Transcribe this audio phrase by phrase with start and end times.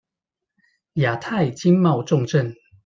[0.95, 2.55] 亞太經貿重鎮